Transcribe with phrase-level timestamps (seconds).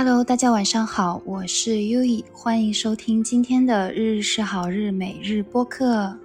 [0.00, 6.16] Hello，大家晚上好，我是优以，欢迎收听今天的日日是好日每日播客。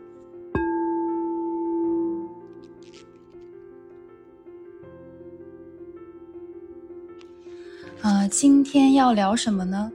[8.04, 9.92] 呃，今天要聊什么呢？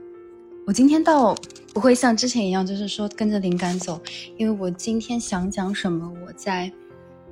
[0.67, 1.33] 我今天倒
[1.73, 4.01] 不会像之前一样，就是说跟着灵感走，
[4.35, 6.69] 因为我今天想讲什么，我在，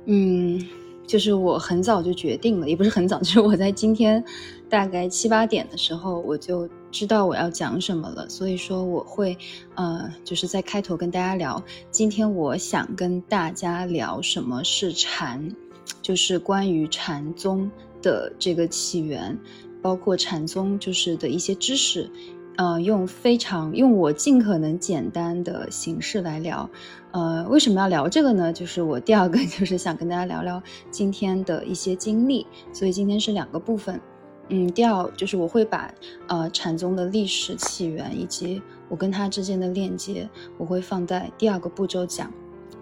[0.06, 0.66] 嗯。
[1.06, 4.22] 就是我很早就决定了，也不是很早，就是我在今天
[4.68, 8.28] 大概七八点的时候，我就知道我要讲什么了。
[8.28, 9.36] 所以说我会，
[9.74, 15.54] 呃，就是在开头跟大家聊，今天我想跟大家聊什么是禅，
[16.02, 17.70] 就是关于禅宗
[18.02, 19.38] 的这个起源，
[19.80, 22.10] 包括禅宗就是的一些知识。
[22.56, 26.68] 呃，用非常用我尽可能简单的形式来聊，
[27.12, 28.52] 呃，为什么要聊这个呢？
[28.52, 34.00] 就是我第二个 就是想跟大家聊聊今天的一些经历，所以今天是两个部分，
[34.48, 35.92] 嗯，第二就是我会把
[36.26, 42.32] 呃禅宗的历史起源以及我跟他之间的链接，我会放在第二个步骤讲，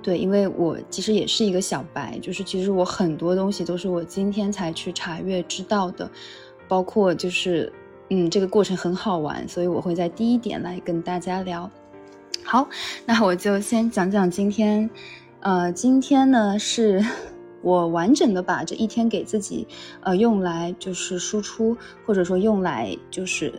[0.02, 6.10] 对，因为我其实也是一个小白，就是其实我很多东西都是我今天才去查阅知道的，
[6.68, 7.72] 包括就是。
[8.08, 11.68] 嗯，这个过程很好玩，所以我会在第一点来跟大家聊。
[12.44, 12.68] 好，
[13.04, 14.88] 那我就先讲讲今天。
[15.40, 17.04] 呃，今天呢是
[17.66, 19.66] 我完整的把这一天给自己，
[20.00, 23.52] 呃，用来就是输出，或者说用来就是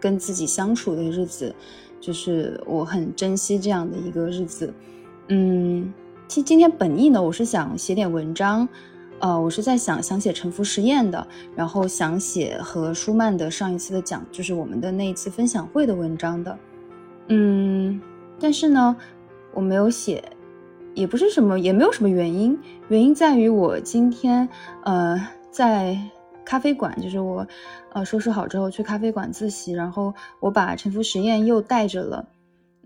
[0.00, 1.54] 跟自己相处的日子，
[2.00, 4.74] 就是我很珍惜这样的一个日子。
[5.28, 5.94] 嗯，
[6.26, 8.68] 其今天本意呢，我是想写点文章。
[9.20, 11.24] 呃，我是在想想写沉浮实验的，
[11.54, 16.58] 然后想写和舒曼的上一次的讲，就是我们的那一次分享会的文章的，
[17.28, 18.00] 嗯，
[18.40, 18.96] 但是呢，
[19.54, 20.22] 我没有写，
[20.96, 22.58] 也不是什么，也没有什么原因，
[22.88, 24.48] 原因在于我今天
[24.82, 25.96] 呃在
[26.44, 27.46] 咖啡馆，就是我
[27.92, 32.26] 呃收拾好之后去咖啡馆自习，然后我把沉浮实验又带着了，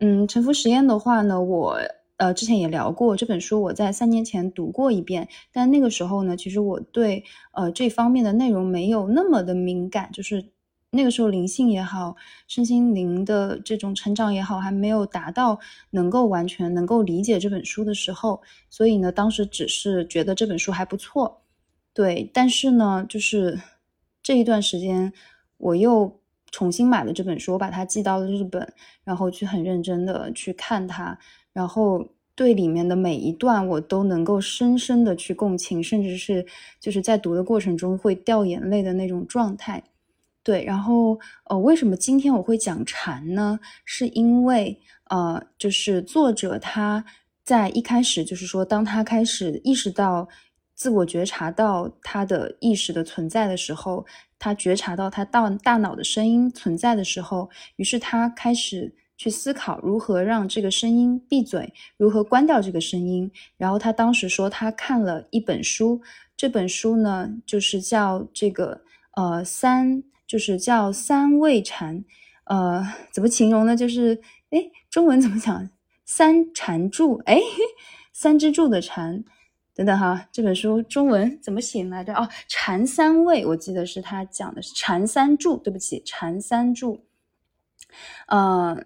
[0.00, 1.78] 嗯，沉浮实验的话呢，我。
[2.20, 10.44] 呃，之前也聊过这本书，我在三年前读过一遍，但那个时候呢，其实我对呃这方面的内容没有那么的敏感，就是
[10.92, 12.16] 那个时候灵性也好，
[12.48, 15.58] 身心灵的这种成长也好，还没有达到
[15.90, 21.42] 能够完全能够理解这本书的时候，所以呢，当时只是觉得这本书还不错，
[21.94, 23.60] 对，但是呢，就是
[24.20, 25.12] 这一段时间
[25.58, 26.20] 我又
[26.50, 28.72] 重新买了这本书，我把它寄到了日本，
[29.04, 31.16] 然后去很认真的去看它。
[31.52, 36.44] 然后对里面的每一段我都能够深深的去共情，甚至是
[36.80, 39.84] 就是在读的过程中会掉眼泪的那种状态。
[40.42, 43.58] 对，然后呃，为什么今天我会讲禅呢？
[43.84, 47.04] 是因为呃，就是作者他
[47.44, 50.28] 在一开始就是说，当他开始意识到
[50.74, 54.04] 自我觉察到他的意识的存在的时候，
[54.38, 58.94] 他觉察到他大大脑的声音存在的时候，于是他开始。
[59.22, 63.30] 去思考如何让这个声音闭嘴，如何关掉这个声音。
[63.58, 66.00] 然后他当时说，他看了一本书，
[66.38, 68.80] 这本书呢，就是叫这个
[69.16, 72.04] 呃三，就是叫三味禅，
[72.44, 73.74] 呃，怎么形容呢？
[73.74, 75.68] 就是哎，中文怎么讲？
[76.04, 77.40] 三禅柱，哎，
[78.12, 79.24] 三支柱的禅，
[79.74, 82.14] 等等哈，这本书中文怎么写来着？
[82.14, 87.00] 哦，禅三味，我记得是他讲的是禅三柱，对不起，禅三柱，
[88.28, 88.84] 呃。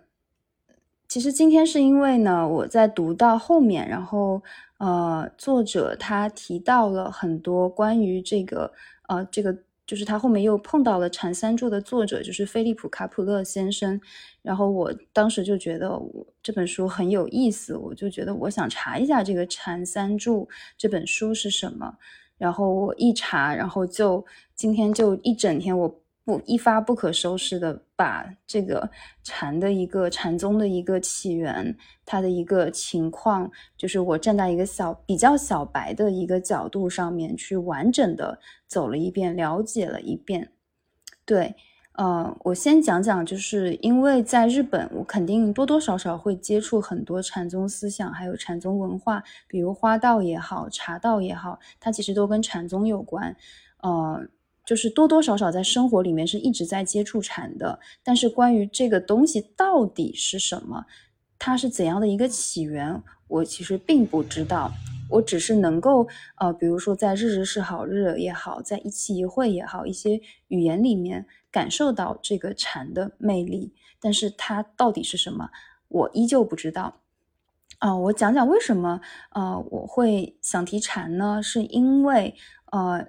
[1.07, 4.43] 其实今天是因为呢，我在读到后面，然后
[4.79, 8.73] 呃，作者他提到了很多关于这个
[9.07, 9.57] 呃，这个
[9.87, 14.01] 就是他后面又碰到了禅三柱的作者，就是菲利普卡普勒先生。
[14.43, 21.97] 然后我当时就觉得我这本书很有意思，我就觉得我想查一下这个禅三柱这本书是什么。
[22.37, 24.25] 然后我一查，然后就
[24.55, 26.01] 今天就一整天我。
[26.25, 28.91] 不一发不可收拾的把这个
[29.23, 31.77] 禅的一个禅宗的一个起源，
[32.07, 40.51] 它的一个情况，就是我站在一个小比较小白的一个角度上面去完整的走了一遍，了解了一遍。
[41.27, 41.55] 对，
[41.93, 53.37] 呃，我先讲讲，就是因为在日本，我肯定多多少少会接触很多禅宗思想，还有禅宗文化，比如花道也好，茶道也好，它其实都跟禅宗有关，
[53.83, 54.27] 呃。
[54.65, 60.87] 就是多多少少在生活里面是一直在接触禅的，但是关于这个东西到底是什么，
[61.39, 64.73] 它是怎样的一个起源，我其实并不知道。
[65.11, 66.09] 我只是能够
[66.39, 70.19] 呃，比如说在日日是好日也好，在一期一会也好，一些
[70.49, 75.51] 语言里面感受到这个禅的魅力，但是它到底是什么，
[75.89, 77.01] 我依旧不知道。
[77.81, 79.03] 啊，我讲讲为什么
[79.33, 81.43] 呃我会想提禅呢？
[81.43, 82.35] 是因为
[82.73, 83.09] 呃，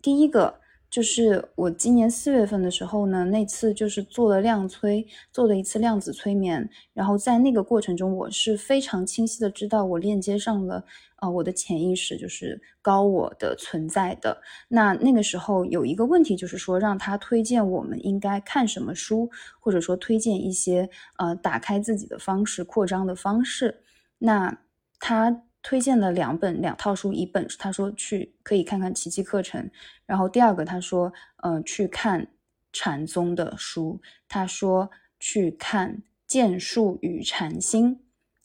[0.00, 0.60] 第一个。
[0.96, 10.82] 就是我今年四月份的时候呢，那次就是做了量催，做了一次量子催眠，然后在那个过程中，我是非常清晰的知道我链接上了
[11.20, 14.40] 呃我的潜意识，就是高我的存在的。
[14.68, 19.28] 那那个时候有一个问题，就是说让他推荐我们应该看什么书，
[19.60, 20.88] 或者说推荐一些
[21.18, 23.82] 呃打开自己的方式、扩张的方式。
[24.16, 24.60] 那
[24.98, 25.42] 他。
[25.68, 29.68] 推荐了两本两套书，一本他说去可以看看奇迹课程，
[30.06, 32.28] 然后第二个他说，呃，去看
[32.72, 37.98] 禅宗的书，他说去看剑术与禅心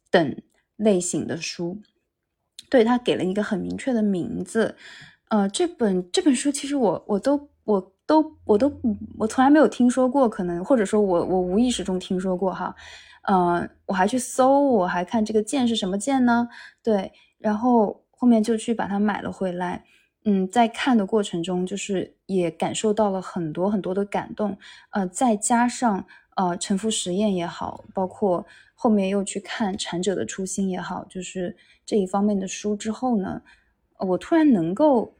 [0.10, 0.36] 等
[0.78, 1.80] 类型的书，
[2.72, 4.76] 对他给了一个很明确的名字，
[5.30, 8.82] 呃，这本这本书其实我我都我都我都
[9.20, 12.76] 我从来没有听说过，可能或者说我我无意识中听说过哈。
[13.24, 16.50] 呃，我还去搜，我还看这个剑是什么剑呢？
[16.82, 19.84] 对，然后后面就去把它买了回来。
[20.24, 24.58] 嗯，在看的过程中，就是也感受到了很多很多的感动。
[24.92, 28.46] 呃，再加上呃沉浮实验也好，包括
[28.76, 33.42] 后面又去看禅者的初心也好，就是这一方面的书之后呢，
[33.98, 35.16] 我突然能够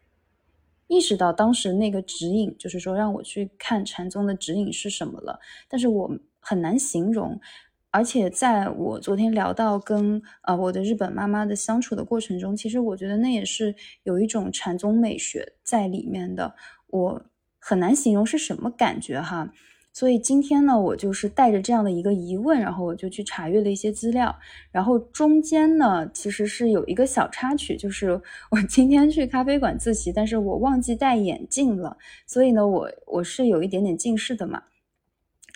[0.88, 5.40] 意识到当时那个指引，就是说让我去看禅宗的指引是什么了。
[5.68, 7.40] 但是我很难形容。
[7.92, 16.56] 而且在我昨天聊到跟呃我的日本妈妈的相处的过程中，其实我觉得那也是有一种禅宗美学在里面的，
[16.88, 17.22] 我
[17.60, 19.52] 很难形容是什么感觉哈。
[19.94, 24.34] 所以今天呢，我就是带着这样的一个疑问，然后我就去查阅了一些资料，
[24.72, 28.12] 然后中间呢其实是有一个小插曲，就是
[28.52, 34.64] 我今天去咖啡馆自习，但是我忘记戴眼镜了，所以呢我我是有一点点近视的嘛。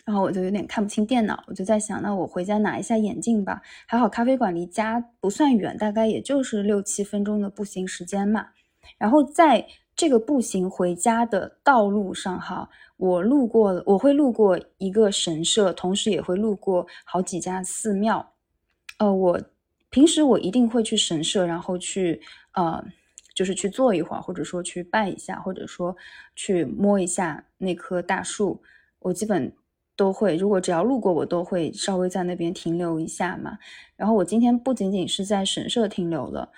[0.06, 3.60] 然后我就有点看不清电脑，我就在想，那我回家拿一下眼镜吧。
[3.88, 8.50] 还好咖啡馆离家不算远，大概也就是六七分钟的步行时间嘛。
[9.00, 9.66] 然后在
[9.96, 18.34] 这个步行回家的道路上，哈，我路过，我会路过一个神社，同时也会路过好几家寺庙。
[19.00, 19.42] 呃，我
[19.90, 22.22] 平时我一定会去神社，然后去
[22.54, 22.86] 呃，
[23.34, 25.98] 就是去坐一会儿，或者说去拜一下，或者说
[26.36, 28.62] 去摸一下那棵大树。
[29.00, 29.52] 我基本。
[29.96, 33.58] 都会，如果只要路过，我都会稍微在那边停留一下嘛。
[33.96, 36.52] 然后我今天不仅仅是在神社停留了，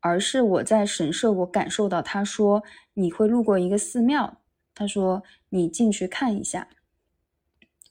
[0.00, 2.62] 而是我在神社，我感受到他说
[2.94, 4.38] 你会路过一个寺庙，
[4.74, 6.68] 他说你进去看一下，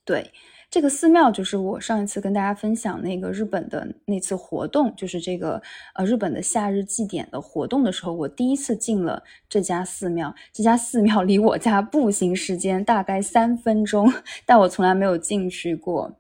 [0.03, 0.31] 对。
[0.69, 5.61] 这个寺庙就是我上一次跟大家分享那个日本的那次活动，就是这个
[5.93, 10.35] 呃日本的夏日祭典的活动的时候，我第一次进了这家寺庙。
[10.51, 14.11] 这家寺庙离我家步行时间大概三分钟，
[14.45, 16.17] 但我从来没有进去过。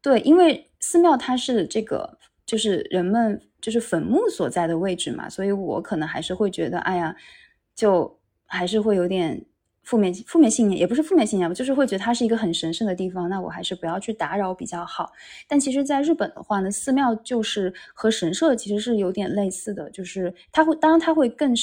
[0.00, 7.16] 对，因为寺庙它是这个就是人们就是坟墓所在的位置嘛，所以我可能还是会觉得，哎呀，
[7.74, 9.44] 就还是会有点。
[9.88, 15.10] 负面负面信念也不是负面信念吧，就是会觉得它是一个很神圣的地方，那我还是不要去打扰比较好。
[15.48, 21.54] 但其实，在日本的话呢，寺庙就是和神社其实是有点类似的，就是它会，当然它会更，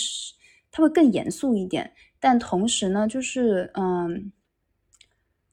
[0.72, 4.32] 它会更严肃一点，但同时呢，就是嗯，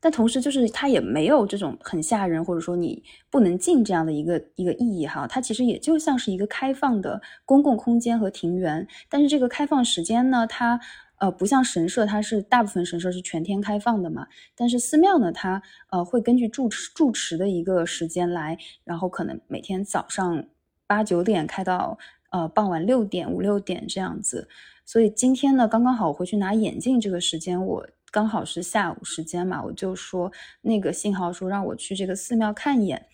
[0.01, 10.81] 但同时就是它也没有这种很吓人或者说你不能进这样的一个一个意义哈，它其实也就像是一个开放的公共空间和庭园，但是这个开放时间呢，它。
[11.23, 14.27] 呃，不像神社，它是大部分神社是全天开放的嘛。
[14.57, 20.45] 但是寺庙呢，它呃会根据住持住持的一个时间来，然后可能每天早上
[20.85, 21.97] 八九点开到
[22.33, 24.49] 呃傍晚六点五六点这样子。
[24.85, 33.07] 所以今天呢，刚刚好我回去拿眼镜这个时间，我刚好是下午时间嘛，我就说那个信号说让我去这个寺庙看一眼，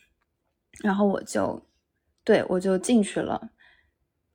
[0.83, 1.63] 然后我就
[2.25, 3.51] 对我就进去了。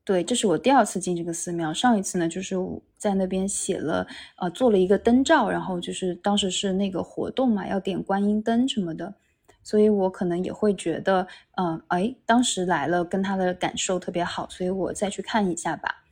[0.05, 1.73] 对，这是我第二次进这个寺庙。
[1.73, 2.57] 上一次呢，就是
[2.97, 4.05] 在那边写了，
[4.35, 9.13] 呃，做了一个灯罩，然后就是当时是那个活动嘛，要点观音灯什么的，
[9.63, 16.03] 所以我可能也会觉得，嗯，哎，当时来了，跟他的感受特别好，所以我再去看一下吧。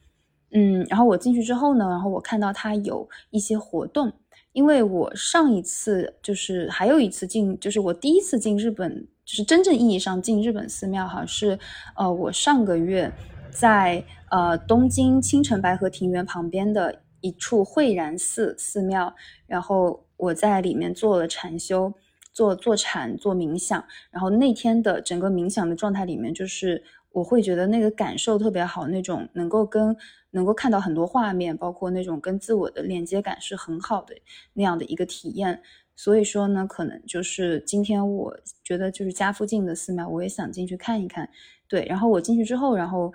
[0.53, 4.10] 嗯，然后我进去之后呢，然后我看到他有一些活动，
[4.53, 11.60] 因为我上一次就是还有一次进，就是我第一次进日本，就是真正意义上进日本寺庙，哈，是，
[11.98, 13.12] 呃，我上个月。
[13.51, 19.13] 在呃东京青城白河庭园旁边的一处慧然寺寺庙，
[19.46, 21.93] 然后我在里面做了禅修，
[22.34, 29.96] 做做禅做冥想，然后那天的整个冥想的状态里面，就是我会觉得那个感受特别好，那种能够跟
[30.31, 34.15] 能够看到很多画面，包括那种跟自我的连接感是很好的
[34.53, 35.62] 那样的一个体验。
[35.96, 41.29] 所以说呢，可能就是今天我觉得就是家附近的寺庙，我也想进去看一看。
[41.67, 43.13] 对，然后我进去之后，然后。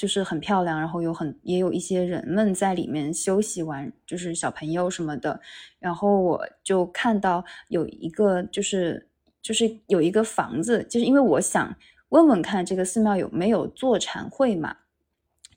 [0.00, 5.38] 就是很漂亮，然后有很也有一些人们在里面休息玩，就是小朋友什么的。
[5.78, 9.06] 然后我就看到有一个，就是
[9.42, 11.76] 就是有一个房子，就是因为我想
[12.08, 14.74] 问问看这个寺庙有没有坐禅会嘛，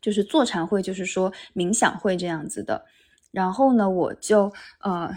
[0.02, 2.84] 就是坐禅会，就是说冥想会这样子的。
[3.34, 5.10] 然后呢，我就呃，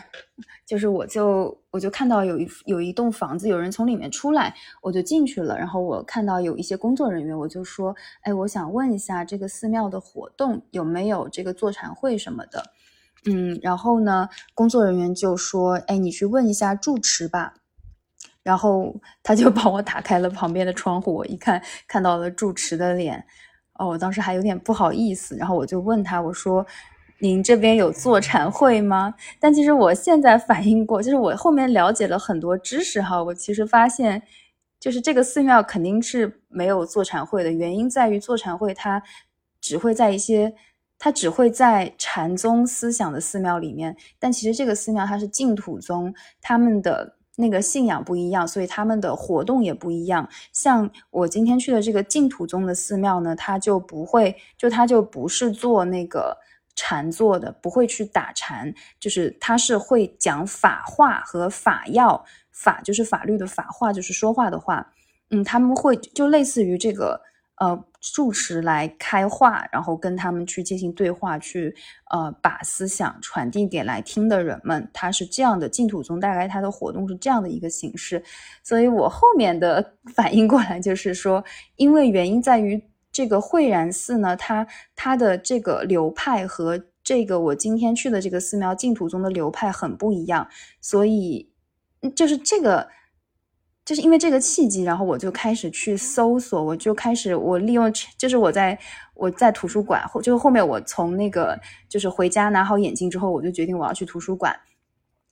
[0.65, 5.59] 就是我就我就看到有一有一栋房子，有人从里面出来，我就进去了。
[5.59, 12.63] 然后我看到有一些工作人员，我就说，哎，我想问一下这个寺庙的活动有没有这个坐禅会什么的。
[13.27, 17.53] 嗯，然后呢，工作人员就说，哎，你去问一下住持吧。
[18.43, 23.23] 然后他就帮我打开了旁边的窗户，我一看看到了住持的脸，
[23.79, 25.37] 哦，我当时还有点不好意思。
[25.37, 26.67] 然后我就问他，我说。
[27.19, 29.15] 您这边有坐禅会吗？
[29.41, 34.23] 但其实我现在反应过，就是我后面了解了很多知识哈，我其实发现，
[34.79, 37.51] 就是这个寺庙肯定是没有坐禅会的。
[37.51, 39.03] 原因在于坐禅会它
[39.63, 40.55] 只会在一些，
[40.99, 43.97] 它只会在禅宗思想的寺庙里面。
[44.19, 50.29] 但其实这个寺庙它是净土宗，他们的那个信仰不一样，所以他们的活动也不一样。
[50.53, 56.37] 像我今天去的这个净土宗的寺庙呢，它就不会，就它就不是做那个。
[56.77, 64.87] 禅坐的不会去打禅，就是他是会讲法话和法要，法就是法律的法话，就是说话的话。
[65.31, 67.21] 嗯，他们会就类似于这个
[67.59, 71.75] 呃住持来开话，然后跟他们去进行对话，去
[72.11, 74.89] 呃把思想传递给来听的人们。
[74.93, 78.23] 他是这样的，净土宗大概他的活动是这样的一个形式。
[78.63, 81.43] 所以我后面的 反应过来就是说，
[81.77, 82.81] 因为原因在于。
[83.17, 90.47] 这个慧然寺呢，它它的这个流派和这个我今天去的这个寺庙净土宗的流派很不一样，
[90.83, 91.51] 所以
[92.15, 92.87] 就是这个，
[93.87, 98.79] 就是因为这个契机，然后我就开始去搜索，我就开始我利用，就是我在
[99.15, 101.59] 我在图书馆，后就是后面我从那个
[101.89, 104.55] 就是回家拿好眼镜之后，我就决定我要去图书馆，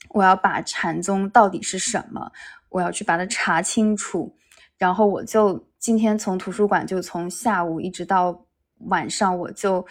[0.09, 2.33] 我要把禅宗到底是什么，
[2.71, 4.35] 我要去把它查清楚，
[4.79, 5.63] 然后我就。
[5.85, 8.47] 今天从图书馆就从下午一直到
[8.87, 9.85] 晚上，我就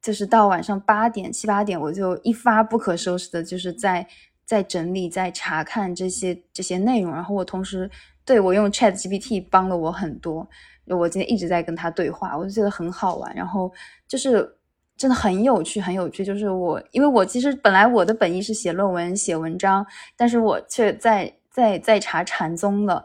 [0.00, 4.06] 就是到晚上八点七八点，我就一发不可收拾的，就是在
[4.46, 7.12] 在整理、在查看这些这些内容。
[7.12, 7.90] 然后我同时
[8.24, 10.48] 对我用 Chat GPT 帮了我很多，
[10.86, 13.30] 我今天一直在跟他对话，我就觉得很好玩。
[13.36, 13.70] 然后
[14.08, 14.56] 就是
[14.96, 16.24] 真的很有趣，很有趣。
[16.24, 19.86] 就是我因为我其实本来我的本意是写论文、写文章，
[20.16, 23.04] 但是我却在在在查禅宗了。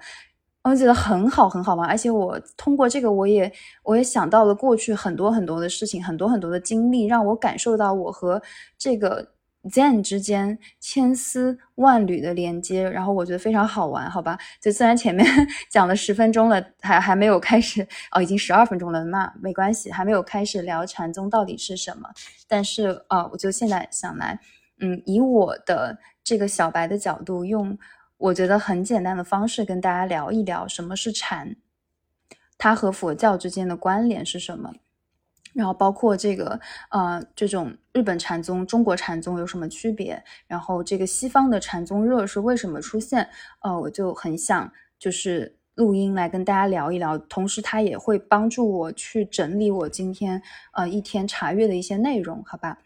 [0.67, 3.51] 我觉得很好，很好玩，而且我通过这个，我也
[3.83, 8.41] 我也想到了过去很多很多的事情，很多很多的经历，让我感受到我和
[8.75, 9.27] 这个
[9.65, 12.89] Zen 之间千丝万缕的连接。
[12.89, 14.39] 然后我觉得非常好玩，好吧？
[14.59, 15.23] 就虽然前面
[15.69, 22.09] 讲了十分钟了，还还没有开始哦，已经十二分钟了，那没关系，还没有开始聊禅宗到底是什么。
[22.47, 24.39] 但是啊，我就现在想来，
[24.79, 27.77] 嗯，以我的这个小白的角度用。
[28.17, 31.55] 我觉得很简单的方式跟大家聊一聊什么是禅，
[32.57, 34.73] 它和佛教之间的关联是什么，
[35.53, 43.27] 然后包括这个呃这种日本禅宗、中国禅宗有什么区别，然后这个西方的禅宗热是为什么出现，
[43.61, 50.41] 呃我就很想就是录音来跟大家聊一聊，同时它也会帮助我去整理我今天
[50.71, 52.77] 呃一天查阅的一些内容，好吧？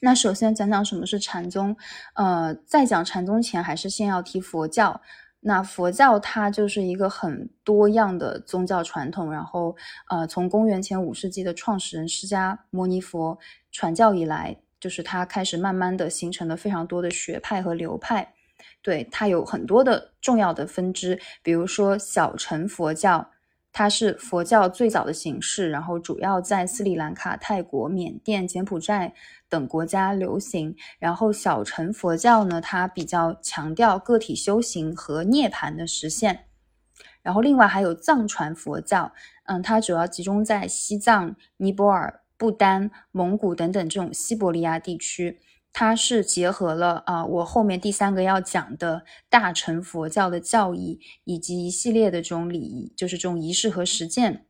[0.00, 1.76] 那首先讲讲什么是禅宗，
[2.14, 4.98] 呃，在讲禅宗前，还是先要提佛教。
[5.42, 9.76] 那佛教它就是一个很多样的宗教传统，然后
[10.08, 13.38] 呃，从公元前五世纪的创始人释迦牟尼佛
[13.72, 18.26] 传教以来，就是它开始慢慢的形成了非常多的学派和流派。
[18.82, 23.30] 对它有很多的重要的分支，比如说小乘佛教。
[23.72, 29.14] 它是佛教最早的形式，然后主要在斯里兰卡、泰国、缅甸、柬埔寨
[29.48, 30.74] 等国家流行。
[30.98, 36.46] 然后小乘佛教呢，它比较强调个体修行和涅槃的实现。
[37.22, 39.12] 然后另外还有藏传佛教，
[39.44, 45.38] 嗯，它主要集中在西藏、尼泊尔、不丹、蒙古等等这种西伯利亚地区。
[45.72, 54.46] 它是结合了啊，我后面第三个要讲的大乘佛教的教义，以及一系列的这种礼仪，就是这种仪式和实践。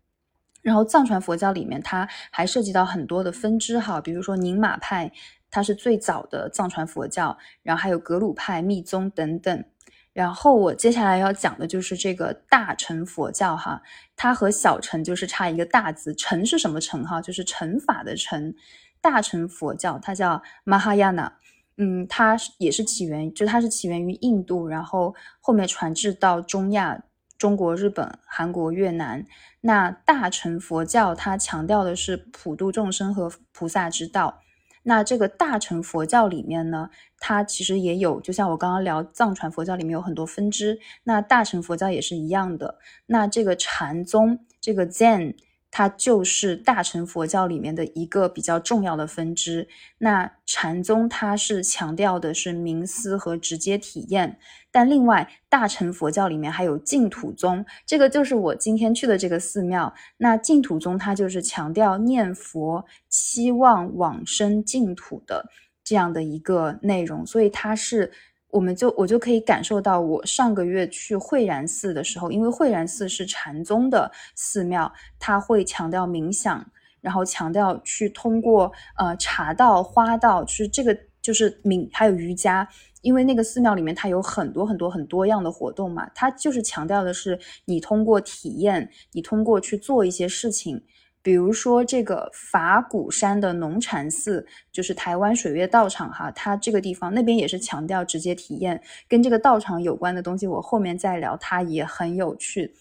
[0.62, 5.12] 然后藏传佛教里面，它还涉及到很多的分支哈，比如说宁玛派，
[5.50, 9.64] 它是最早的藏传佛教，然后还有格鲁派、密宗等等。
[10.12, 13.80] 然后我接下来要讲的就是这个大乘佛教哈，
[14.16, 17.20] 它和小乘就是差一个大字，乘是什么乘哈？
[17.20, 18.54] 就是乘法的乘。
[19.00, 21.32] 大乘佛教，它叫 Mahayana，
[21.78, 27.02] 嗯，它也是起源，就它是起源于印度，然后后面传至到中亚，
[27.38, 29.24] 中国、日本、韩国、越南。
[29.62, 34.40] 那大乘佛教它强调的是普度众生和菩萨之道。
[34.82, 42.78] 那这个大乘佛教里面呢，它其实也有，就像我刚刚聊藏传佛教里面有很多分支，那大乘佛教也是一样的。
[43.06, 45.34] 那这个禅宗，这个 Zen。
[45.70, 49.68] 它就是大乘佛教里面的一个比较重要的分支。
[49.98, 54.38] 那禅宗它是强调的是冥思和直接体验，
[54.70, 59.94] 但另外大乘佛教里面还有净土宗，这个就是我今天去的这个寺庙。
[60.16, 65.48] 那净土宗它就是强调念佛、期望往生净土的
[65.84, 68.12] 这样的一个内容，所以它是。
[68.50, 76.64] 我们就我就可以感受到，我上个月去慧然寺的时候，因为慧然寺是禅宗的寺庙，它会强调冥想，
[77.00, 82.68] 然后强调去通过呃茶道、花道，就是这个就是冥，还有瑜伽，
[83.02, 90.82] 因为那个寺庙里面它有很多很多很多样的活动嘛，它就是强调的是你通过体验，你通过去做一些事情。
[91.22, 102.74] 比如说这个法鼓山的农禅寺，就是台湾水月道场哈，它这个地方那边也是强调直接体验，跟这个道场有关的东西，我后面再聊，它也很有趣。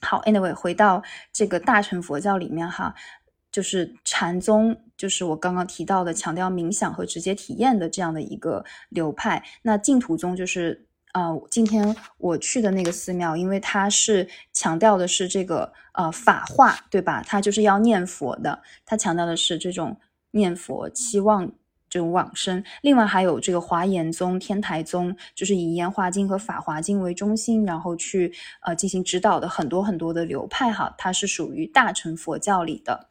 [0.00, 1.02] 好，anyway，回到
[1.32, 2.94] 这个大乘佛教里面哈，
[3.52, 10.85] 就是禅宗，就是我刚刚提到的强调冥想和直接体验的这样的一个流派，那净土宗就是。
[11.16, 17.24] 呃，今天我去的那个寺庙，因为它是强调的是这个呃法化，对吧？
[17.26, 19.98] 它就是要念佛的，它强调的是这种
[20.32, 21.50] 念佛，期望
[21.88, 22.62] 这种往生。
[22.82, 28.30] 另外还有这个华严宗、天台宗，就是以延华经和法华经为中心，然后去
[28.60, 33.08] 呃进行指导的很多很多的流派哈，它是属于大乘佛教里的。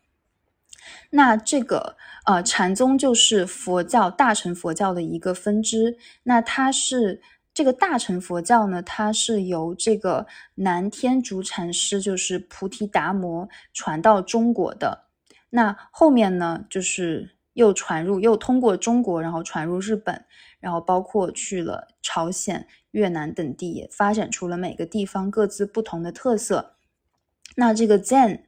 [1.10, 1.98] 那这个
[2.28, 7.24] 呃禅宗就是佛教大乘佛教的一个分支，那它是。
[7.56, 15.06] 这个大乘佛教呢，它是由这个南天竺禅师，就是菩提达摩传到中国的。
[15.50, 20.26] 那后面呢，就是又传入，又通过中国，然后传入日本，
[20.60, 26.76] 然后包括去了朝鲜、越南等地，也发展出了每个地方各自不同的特色。
[27.56, 28.42] 那这个 Zen。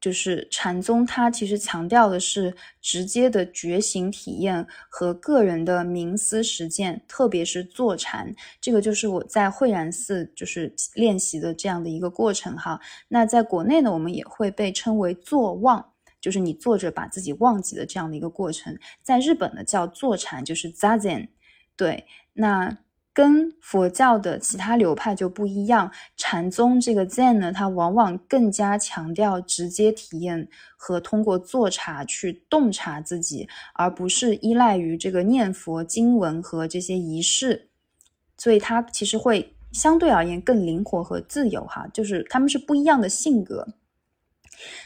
[0.00, 8.34] 就是禅宗，它其实强调的是直接的觉醒体验和个人的冥思实践，特别是坐禅。
[8.60, 12.80] 这个就是我在慧然寺就是练习的这样的一个过程哈。
[13.08, 18.78] 那在国内呢，我们也会被称为坐忘，就是你坐着把自己忘记的这样的一个过程。
[19.02, 21.28] 在日本呢，叫坐禅，就是 zazen。
[21.76, 22.78] 对，那。
[23.18, 37.70] 跟佛教的其他流派就不一样，禅宗这个 Zen 呢，它往往更加强调直接体验和通过坐禅去洞察自己，而不是依赖于这个念佛经文和这些仪式，
[38.36, 43.66] 所以它其实会相对而言更灵活和自由哈，就是他们是不一样的性格。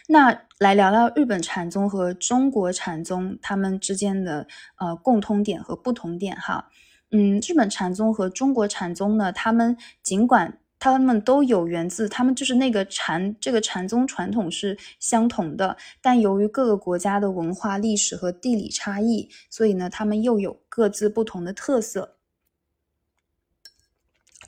[0.09, 6.71] 那来聊聊日本禅宗和中国禅宗他们之间的呃共通点和不同点哈。
[7.15, 22.17] 嗯，日本禅宗和中国禅宗呢，他们尽管他们都有源自，他们就是那个禅这个禅宗传统是相同的，但由于各个国家的文化历史和地理差异，所以呢，他们又有各自不同的特色。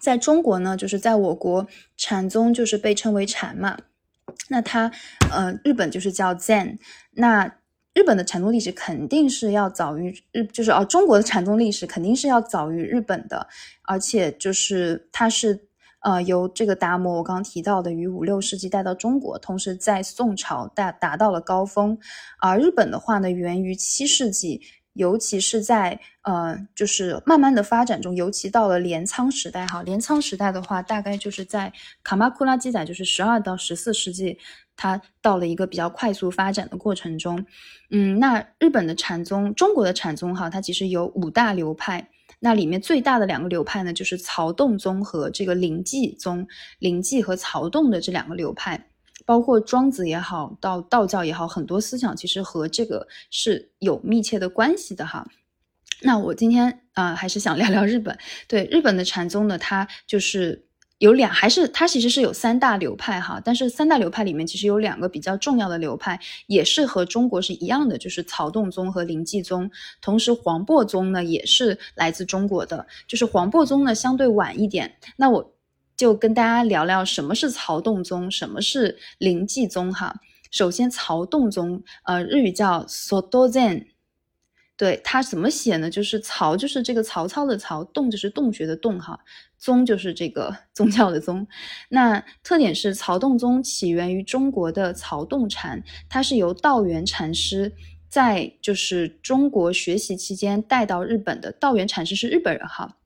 [0.01, 3.77] 在中国呢，就是在我国禅宗就是被称为禅嘛，
[4.49, 4.91] 那它
[5.31, 6.79] 呃，日本就是叫 Zen，
[7.11, 7.57] 那。
[7.95, 13.47] 日本的禅宗历史肯定是要早于日，就是哦，中国的禅宗历史肯定是要早于日本的，
[13.83, 15.69] 而且就是它是
[16.01, 21.97] 呃由这个达摩我刚刚提到的于五六世纪带到中国，同时在宋朝达达到了高峰，
[22.41, 24.61] 而日本的话呢，源于七世纪。
[24.95, 31.73] 尤其是在呃，就是慢慢的发展中，尤其到了镰仓时代哈，镰仓时代的话，大概就是在
[32.05, 34.39] 卡马库拉记载，就是十二到十四世纪，
[34.77, 37.45] 它到了一个比较快速发展的过程中。
[37.91, 42.09] 嗯，那日本的禅宗，中国的禅宗哈，它其实有五大流派，
[42.41, 46.47] 那里面最大的两个流派呢，就是曹洞宗和这个临济宗，
[46.79, 48.89] 临济和曹洞的这两个流派。
[49.25, 55.27] 包括庄子也好，到道教也好，很多思想其实和这个是有密切的关系的哈。
[56.03, 58.19] 那我今天啊，还是想聊聊日本。
[58.49, 60.64] 对日本的禅宗呢，它就是
[60.99, 63.41] 有两，还是它其实是有三大流派哈。
[63.45, 69.71] 但是三大流派里面，其实有两个比较重要的流派，也是和中国是一样的，就是曹洞宗和临济宗。
[70.01, 74.97] 同时，黄檗宗呢，也是来自中国的，就是黄檗宗呢相对晚一点。
[75.17, 75.51] 那我。
[75.97, 80.13] 就跟大家聊聊什么是曹洞宗，什么是临济宗哈。
[80.51, 83.87] 首先，曹洞宗，呃，日语叫 Soto Zen，
[84.85, 85.89] 对它怎么写呢？
[85.89, 89.19] 就是曹，就是这个曹操的曹，洞就是洞穴的洞哈，
[89.57, 91.47] 宗就是这个 宗教的宗。
[91.89, 97.73] 那特点是曹洞宗起源于中国的曹洞禅，它是由道元禅师
[98.11, 101.51] 在就是中国学习期间带到日本的。
[101.53, 102.99] 道元禅师是日本人哈。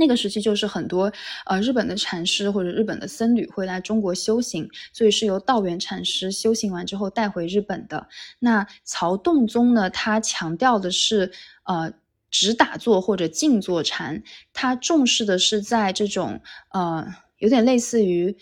[0.00, 1.12] 那个时期就是很多
[1.44, 8.08] 呃日本的禅师或者日本的僧侣会来中国修行，所以是由道元禅师修行完之后带回日本的。
[8.38, 11.30] 那曹洞宗呢，他强调的是
[11.64, 11.92] 呃
[12.30, 14.22] 只打坐或者静坐禅，
[14.54, 16.40] 他重视的是在这种
[16.72, 18.34] 呃有点类似于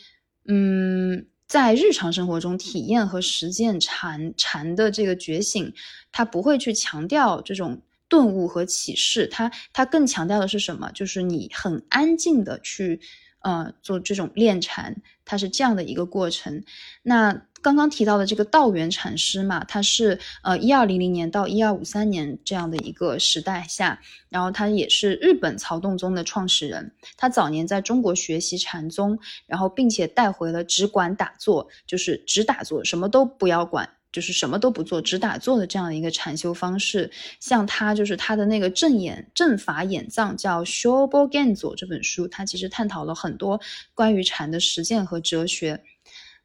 [0.47, 5.75] 嗯在日常生活中体验和实践禅禅的这个觉醒，
[6.13, 7.83] 他不会去强调这种。
[8.09, 10.91] 顿悟和启示，它它更强调的是什么？
[10.93, 13.01] 就是你很安静的去，
[13.41, 16.65] 呃，做这种练禅，它是这样的一个过程。
[17.03, 26.93] 那刚刚提到的这个道元禅师嘛，他是呃一二零零年到一二五三年这样的一个时代下，然后他也是日本曹洞宗的创始人。
[27.17, 33.91] 他早年在中国学习禅宗，然后并且带回了只管打坐，就是只打坐，什么都不要管。
[34.13, 37.11] 就是什么都不做，只打坐的这样的一个禅修方式。
[37.41, 43.61] 像他就是他的那个正眼正法眼藏叫《Shobo Genzo》这本书，他其实探讨了很多
[43.95, 45.83] 关于禅的实践和哲学。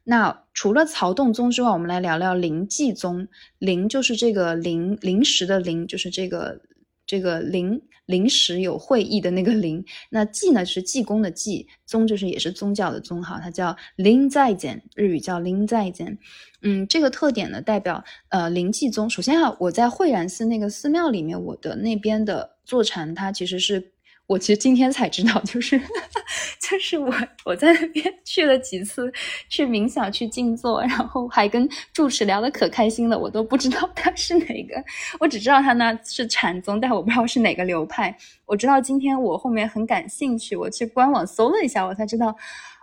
[0.06, 3.26] 那除了曹洞宗之外，我们来聊聊灵济宗。
[3.58, 6.60] 灵就是这个灵临时的灵，就是这个
[7.06, 9.84] 这个临临时有会议的那个临。
[10.10, 16.16] 那济呢是济公的济，宗就是也是宗教的宗哈，它叫临在简，日语叫临在简。
[16.62, 19.08] 嗯，这个特点呢，代表呃灵济宗。
[19.08, 23.92] 首先啊，我在惠然寺那个寺庙里面，我的那边的坐禅，它其实是
[24.26, 25.78] 我其实今天才知道，就是
[26.60, 27.12] 就是我
[27.44, 29.12] 我在那边去了几次，
[29.48, 33.18] 去冥想，去静坐，然后还跟住持聊得可开心了。
[33.18, 34.82] 我都不知道他是哪个，
[35.20, 38.16] 我只知道他那是禅宗，但我不知道是哪个流派。
[38.46, 42.34] 我知道今天我后面很感兴趣，我去官网搜了一下，我才知道。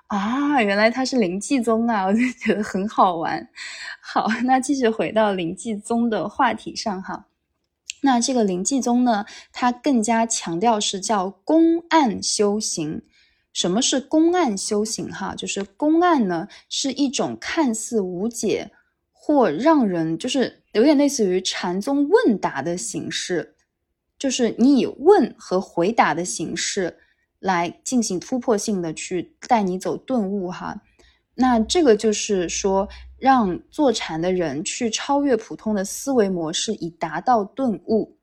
[0.07, 3.47] 啊，原来他是灵济宗啊，我就觉得很好玩。
[4.01, 7.27] 好，那继续回到灵济宗的话题上哈。
[8.01, 13.01] 那这个灵济宗呢，它更加强调是叫公案修行。
[13.53, 15.09] 什么是公案修行？
[15.09, 18.71] 哈，就是公案呢是一种看似无解
[19.11, 23.55] 或让人就是有点类似于禅宗问答的形式，
[24.19, 26.97] 就是你以问和回答的形式。
[27.41, 30.79] 来进行突破性的去带你走顿悟哈，
[31.33, 32.87] 那这个就是说
[33.21, 38.17] 让坐禅的人去超越普通的思维模式，以达到顿悟。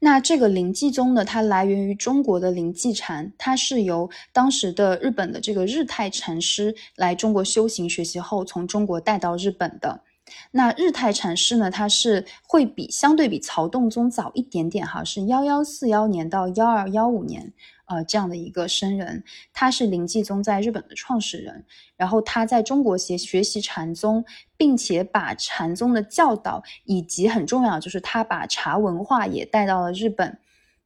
[0.00, 10.03] 那这个灵济宗呢，它来源于中国的灵济禅，它是由当时的日本的这个日泰禅师来中国修行学习后，从中国带到日本的。
[10.52, 17.52] 那日泰禅师呢，他是会比相对比曹洞宗早一点点哈，是幺幺四幺年到幺二幺五年。
[17.86, 21.66] 呃，这样的一个僧人，他是灵济宗在日本的创始人，
[21.98, 24.24] 然后他在中国学学习禅宗，
[24.56, 30.38] 并且把禅宗的教导以及很重要就是他把茶文化也带到了日本。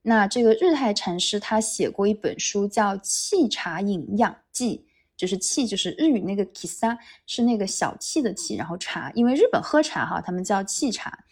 [0.02, 4.84] 那这个日泰禅师他写过一本书叫《沏茶饮养记》，
[5.18, 11.24] 就是气就是日语那个 kisa 是那个小气的气，然后茶，因为日本喝茶哈，他们叫气茶。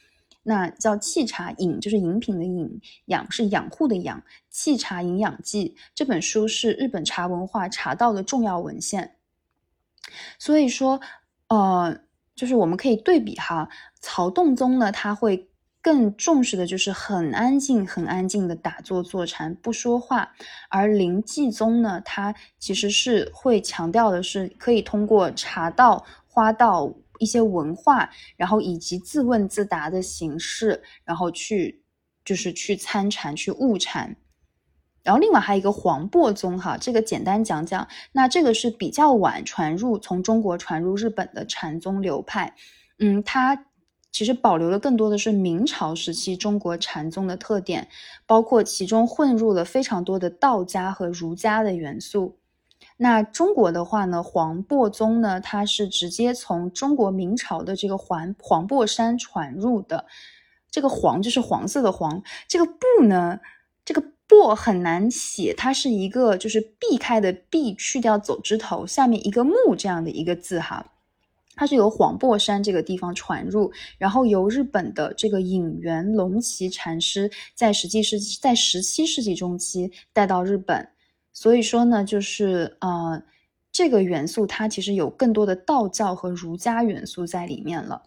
[0.49, 4.23] 那叫气茶饮，就是饮品的饮，养是养护的养。
[4.53, 9.17] 沏茶营养剂这本书是日本茶文化茶道的重要文献。
[10.39, 11.01] 所以说，
[11.49, 11.99] 呃，
[12.37, 13.69] 就是我们可以对比哈，
[14.01, 15.49] 曹洞宗呢，他会
[15.87, 20.29] 更重视的就是很安静、很安静的打坐坐禅，不说话；
[20.69, 26.93] 而灵济宗呢，它其实是会强调的是可以通过茶道、花道。
[27.19, 31.83] 一些文化，然后以及自问自答的形式，然后去
[32.23, 34.15] 就是去参禅、去悟禅。
[35.03, 37.89] 然后另外还有一个黄檗宗，哈，这个简单讲讲。
[38.13, 42.55] 那这个是比较晚传入从中国传入日本的禅宗流派。
[42.99, 43.65] 嗯，它
[44.17, 47.87] 其实保留了更多的是明朝时期中国禅宗的特点，
[48.25, 52.39] 包括其中混入了非常多的道家和儒家的元素。
[52.97, 60.07] 那中国的话呢，黄檗宗呢，它是直接从中国明朝的这个黄黄檗山传入的。
[60.71, 63.41] 这个黄就是黄色的黄，这个檗呢，
[63.85, 70.87] 这个檗很难写，它是一个就是避开的避，去掉走之头，下面一个木这样的一个字哈。
[71.57, 80.89] 它是由黄檗山这个地方传入，然后由日本的这个隐元龙崎禅师在实际是在十七世纪中期带到日本。
[81.33, 83.23] 所以说呢，就是呃，
[83.73, 88.03] 这个元素它其实有更多的道教和儒家元素在里面了。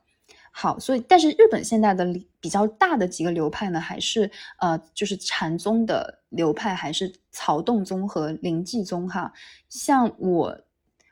[0.51, 2.05] 好，所以但是日本现在的
[2.39, 9.31] 比较大的几个流派呢，还是呃，就是禅宗的流派，还是曹洞宗和临济宗哈。
[9.69, 10.59] 像我，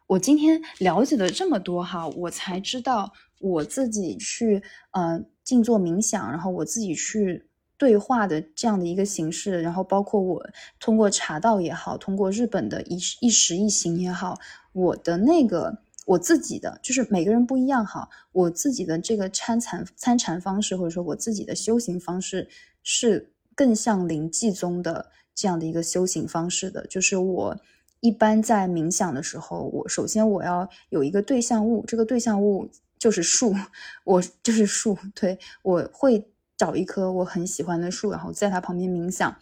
[0.07, 14.39] 我今天了解了这么多哈，我才知道我自己去呃静坐冥想，然后我自己去对话的这样的一个形式，然后包括我通过茶道也好，通过日本的一一时一行也好，
[14.73, 15.79] 我的那个。
[16.07, 22.47] 我自己的就是每个人不一样哈，我自己的这个参禅参禅方式，或者说我自己的修行方式，
[22.81, 26.87] 是更像临济宗的这样的一个修行方式的。
[26.87, 27.57] 就是我
[27.99, 33.55] 一般在冥想的时候，我首先我要有一个对象物，这个对象物就是树，
[34.03, 39.35] 我就是树，对我会找一棵我很喜欢的树，然后在它旁边冥想，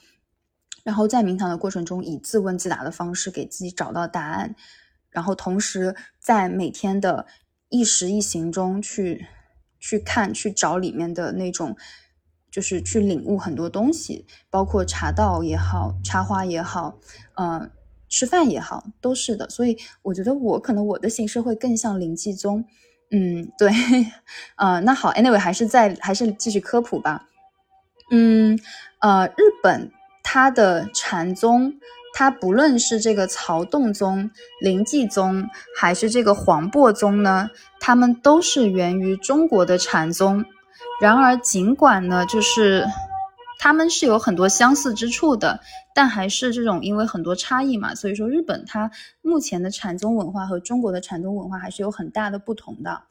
[0.84, 4.56] 然后在冥想的过程中以自问自答的方式给自己找到答案。
[5.10, 7.26] 然后同时在每天的
[7.70, 9.26] 一时一行中去
[9.80, 11.76] 去看去找里面的那种，
[12.52, 17.00] 就是去领悟很多东西，包括茶道也好，插花也好，
[17.36, 17.72] 嗯，
[18.10, 19.50] 吃饭也好，都是的。
[19.50, 22.66] 所以我觉得我可能我的形式会更像灵济宗，
[23.12, 23.72] 嗯，对，
[24.58, 27.28] 呃，那好，anyway 还是在还是继续科普吧，
[28.12, 28.60] 嗯，
[29.00, 29.92] 呃，日本
[30.24, 31.74] 它的禅宗。
[32.18, 37.50] 它不论是这个曹洞宗、临济宗，还是这个黄檗宗呢，
[37.82, 40.46] 他们都是源于中国的禅宗。
[41.02, 42.88] 然而，尽管呢，就是
[43.66, 45.60] 他们是有很多相似之处的，
[45.96, 48.92] 但还是这种因为很多差异嘛，所以说日本它
[49.24, 53.02] 目前的禅宗文化和中国的禅宗文化还是有很大的不同的。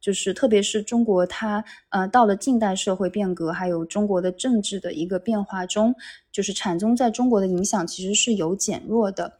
[0.00, 5.94] 就是特别是中国，它呃到了近代社会变革，还有中国的政治的一个变化中，
[6.32, 9.32] 就是禅宗在中国的影响其实是有减弱的，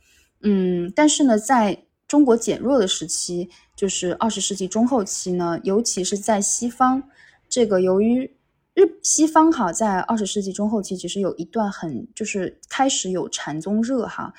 [0.42, 7.02] 嗯，但是呢，在中国减弱的时期，就是二十世纪中后期呢，尤其是在西方，
[7.48, 8.30] 这个由于
[8.74, 14.33] 日西方哈，在二十世纪中后期其实有一段很就是开始有禅宗热哈，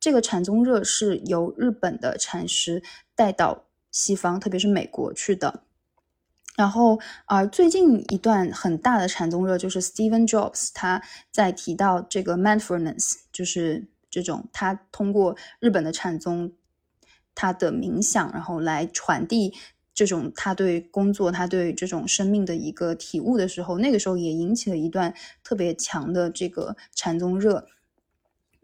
[0.00, 2.82] 这个禅宗热是由日本的禅师
[3.14, 5.62] 带到西方，特别是美国去的。
[6.56, 16.52] 然后，呃，最近一段很大的禅宗热就是 Steven Jobs 他在提到这个 mindfulness，就是这种他通过日本的禅宗，
[17.34, 19.54] 他的冥想，然后来传递
[19.96, 27.66] 这种他对工作、他对这种生命的一个体悟的时候，那个时候也引起了一段特别强的这个禅宗热。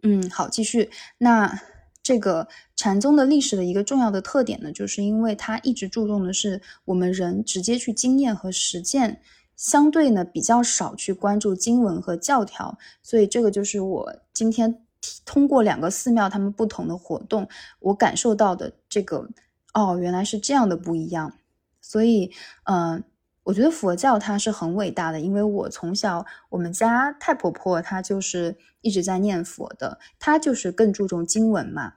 [0.05, 1.61] 嗯，好，继续那。
[2.05, 9.21] 这个禅宗的历史的一个重要的特点呢，就是因为它一直注重的是我们人直接去经验和实践，
[9.55, 14.83] 相对呢比较少去关注经文和教条，所以这个就是我今天
[15.25, 19.29] 通过两个寺庙他们不同的活动，我感受到的这个
[19.73, 21.33] 哦，原来是这样的不一样，
[21.81, 22.33] 所以
[22.65, 23.05] 嗯。
[23.45, 31.95] 我觉得佛教它是很伟大的，因为我从小我们家太婆婆她就是一直在念佛的，她就是更注重经文嘛。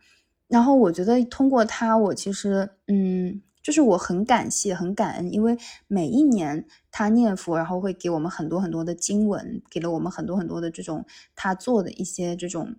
[0.48, 12.76] 然后我觉得通过她，我其实嗯，就是我很感谢、很感恩，因为每一年她念佛，然后会给我们很多很多的经文，给了我们很多很多的这种她做的一些这种，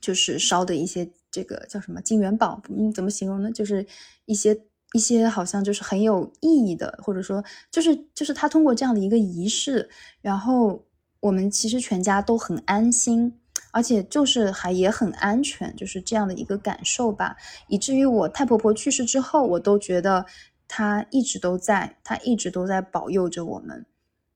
[0.00, 3.50] 就是烧的一些这个叫什么金元宝，嗯，怎么形容呢？
[3.50, 3.86] 就是
[4.26, 4.60] 一些。
[4.94, 9.86] 一些好像就是很有意义的，或者说就是就是他通过这样的一个仪式，
[10.22, 10.82] 然后
[11.20, 13.38] 我们其实全家都很安心，
[13.70, 17.36] 而且就是还也很安全，就是这样的一个感受吧。
[17.66, 20.24] 以至于我太婆婆去世之后，我都觉得
[20.66, 23.84] 她一直都在，她一直都在保佑着我们。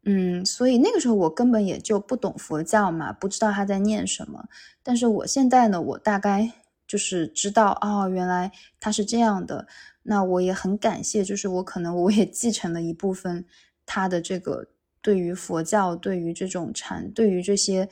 [0.04, 4.44] 嗯，所以那个时候我根本也就不懂佛教嘛，不知道他在念什么。
[4.82, 6.52] 但是我现在呢，我大概
[6.92, 9.66] 就是知道哦，原来他是这样的。
[10.02, 13.46] 那我也很感谢，就是我可能我也继承了一部分
[13.86, 14.66] 他的这个
[15.00, 17.88] 对于佛教、对于这种禅、对于这些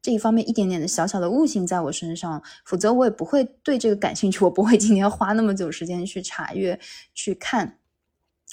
[0.00, 6.80] 这一方面一点点的小小的悟性在我身上，否则我也不会对这个感兴趣，我不会今天花那么久时间去查阅
[7.12, 7.76] 去看。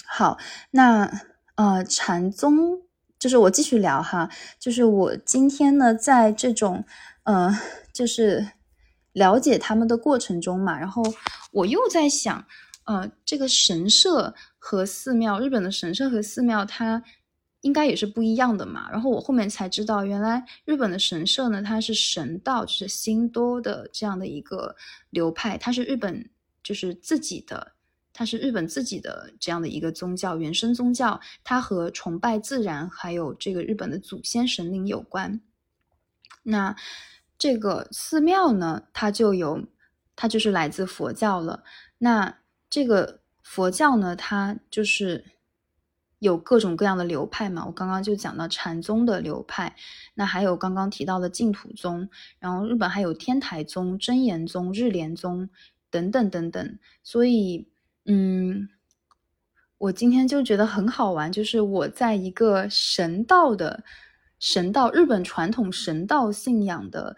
[0.06, 0.38] 好，
[0.72, 1.10] 那
[1.56, 2.82] 呃禅宗
[3.18, 4.30] 就是我继续聊哈，
[4.60, 6.84] 就是我今天呢在这种
[7.24, 7.58] 呃
[7.94, 8.50] 就是
[9.16, 11.04] 了解他们的过程中嘛，然后
[11.52, 12.46] 我又在想。
[12.88, 17.02] 呃，这个神社和寺庙，日本的神社和寺庙，它
[17.62, 18.88] 应该也是不一样的嘛。
[18.92, 24.76] 然后我后面才知道，原来日本的神社呢，它是神道，就是新多的这样的一个
[25.10, 26.30] 流派，它是日本
[26.62, 27.72] 就是自己的，
[28.14, 35.42] 它是日本自己的这样的一个宗教，原生宗教，它和崇拜自然还有这个日本的祖先神灵有关。
[36.44, 36.76] 那
[37.38, 39.66] 这个寺庙呢，它就有，
[40.16, 41.64] 它就是来自佛教了。
[41.98, 42.38] 那
[42.70, 45.26] 这个佛教呢，它就是
[46.20, 49.76] 有各种各样的流派嘛，我刚刚就讲到禅宗的流派，
[50.16, 55.50] 那还有刚刚提到的净土宗，然后日本还有天台宗、真言宗、日莲宗
[55.92, 57.68] 等等等等，所以，
[58.06, 58.70] 嗯，
[59.78, 63.84] 我今天就觉得很好玩，就是我在一个神道的
[64.40, 67.16] 神道日本传统神道信仰的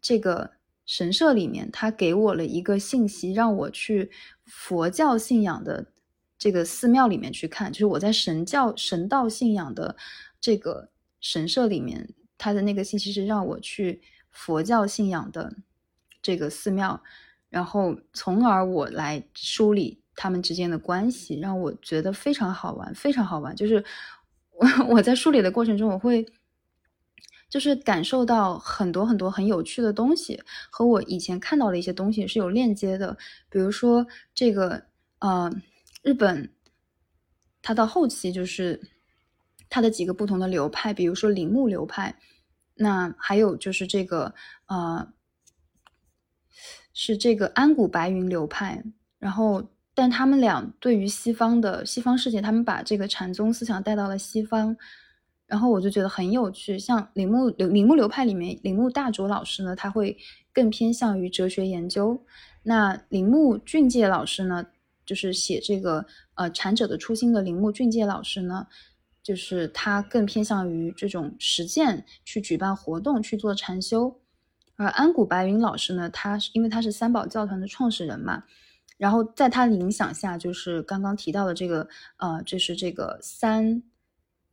[0.00, 0.52] 这个
[0.86, 4.10] 神社里面，他给我了一个信息，让我去
[4.44, 5.86] 佛教信仰的。
[6.36, 9.96] 这个寺庙里面去看，就是我在神教神道信仰的
[10.40, 10.90] 这个
[11.20, 15.56] 神社里面，他的那个信息是让我去佛教信仰的
[16.20, 17.00] 这个寺庙，
[17.48, 23.54] 然后从而我来梳理他们之间的关系，让我觉得非常好玩，非常好玩。
[23.56, 23.82] 就是
[24.50, 26.26] 我 我在梳理的过程中，我会
[27.54, 33.16] 就是感受到很多很多很有趣的东西，和我以前看到的一些东西是有链接的，
[33.48, 34.82] 比如说这个
[35.20, 35.48] 呃。
[36.02, 36.50] 日本，
[37.62, 38.78] 它到后期就是
[39.70, 42.14] 它的几个不同的流派，比如说铃木流派，
[42.74, 44.34] 那还有就是这个
[44.66, 45.14] 呃，
[46.92, 48.84] 是这个安谷白云流派。
[49.18, 54.76] 然后，但他们俩对于西方的西方世界，他们把这个禅宗思想带到了西方。
[55.54, 60.16] 然后我就觉得很有趣，像铃木流铃木流派里面，铃木大拙老师呢，他会
[60.52, 62.20] 更偏向于哲学研究。
[62.64, 64.66] 那铃木俊介老师呢？
[65.06, 68.66] 就是写这个呃禅者的初心的铃木俊介老师呢，
[69.22, 74.12] 就是他更偏向于这种实践去举办活动去做禅修，
[74.74, 78.42] 而安谷白云老师呢，他是因为他是三宝教团的创始人嘛，
[78.96, 81.86] 然后在他的影响下，就是刚刚提到的这个
[82.16, 83.80] 呃，就是这个三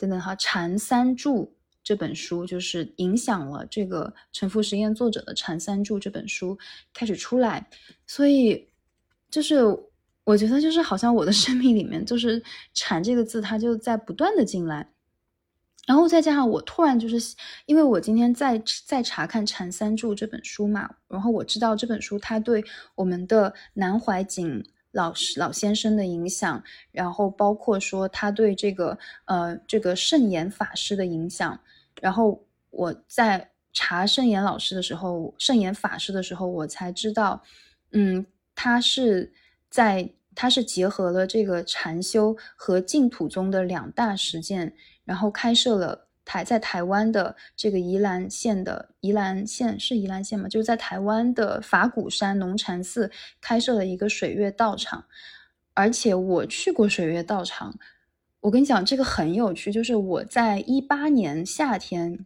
[0.01, 6.57] 等等哈禅三柱这本书，就是影响了这个沉浮实验作者的禅三柱这本书
[6.93, 7.69] 开始出来，
[8.05, 8.67] 所以
[9.29, 9.61] 就是。
[10.23, 12.41] 我觉得就是好像我的 生命里面就是
[12.75, 14.87] “禅”这个字，它就在不断的进来，
[15.87, 17.35] 然后再加上我突然就是
[17.65, 31.59] 因为我今天在在查看《禅三柱》这本书嘛，然后我知道这本书它对我们的南怀瑾老师老先生的影响，然后包括说他对这个呃这个圣严法师的影响，
[32.01, 37.41] 然后我在查圣严老师的时候，圣严法师的时候，我才知道，
[37.91, 38.25] 嗯，
[38.55, 39.33] 他是。
[39.71, 44.75] 在，他是结合了这个禅修和净土宗的两大实践，
[45.05, 50.47] 然后开设了台在台湾的这个宜兰县的宜兰县是宜兰县吗？
[50.47, 55.05] 就是在台湾的法鼓山农禅寺开设了一个水月道场，
[55.73, 57.77] 而且我去过水月道场，
[58.41, 62.25] 我跟你讲这个很有趣，就是我在一八年夏天。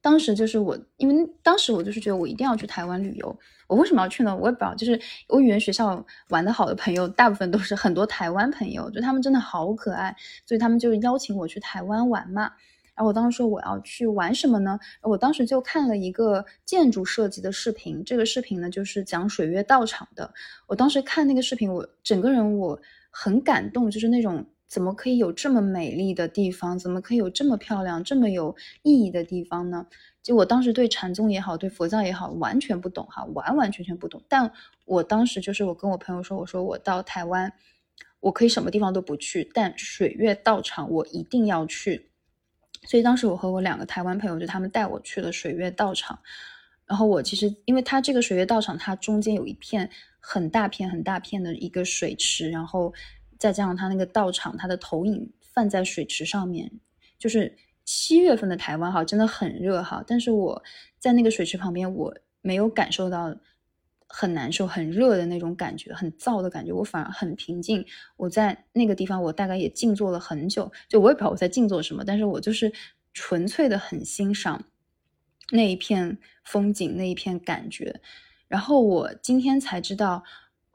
[0.00, 3.38] 当时就是我，因为当时我就是觉得我一定要去台湾旅游。
[3.66, 4.36] 我为什么要去呢？
[4.36, 4.74] 我也不知道。
[4.74, 12.52] 就是我语言学校玩的好的朋友，大部分都是很多台湾朋友，就他们真的好可爱，所以他们就邀请我去台湾玩嘛。
[12.96, 14.78] 然后我当时说我要去玩什么呢？
[15.02, 20.32] 我当时就看了一个建筑设计的视频，这个视频呢就是讲水月道场的。
[20.66, 22.80] 我当时看那个视频，我整个人我
[23.10, 24.44] 很感动，就是那种。
[24.66, 26.76] 怎么可以有这么美丽的地方？
[26.76, 29.86] 怎么可以有这么漂亮、这么有意义的地方呢？
[30.20, 34.20] 就我当时对禅宗也好，对佛教也好，完全不懂哈，完完全全不懂。
[34.26, 34.50] 但
[34.84, 37.52] 我当时就是我跟我朋友说，我说我到台湾，
[38.18, 42.10] 我可以什么地方都不去，但水月道场我一定要去。
[42.84, 46.18] 所以当时我和我两个台湾朋友，就他们带我去了水月道场。
[46.86, 52.92] 然后我其实，因为它这个水月道场，它中间有一片很大片、很大片的一个水池，然后。
[53.36, 56.70] 再加上它那个道场，它的投影放在水池上面，
[57.18, 60.02] 就是七月份的台湾哈，真的很热哈。
[60.06, 60.62] 但是我
[60.98, 63.36] 在那个水池旁边，我没有感受到
[64.06, 67.84] 很难受、很热的那种感觉，很燥的感觉，我反而很平静。
[68.16, 72.72] 我在那个地方，我大概也静坐了很久，就我也不知道我在静坐什么，但是我就是
[73.12, 74.64] 纯粹的很欣赏
[75.50, 78.00] 那一片风景，那一片感觉。
[78.48, 80.22] 然后我今天才知道。